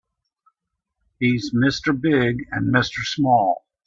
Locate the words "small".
3.05-3.63